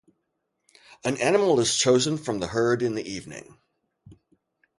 [1.03, 3.59] An animal is chosen from the herd in the evening.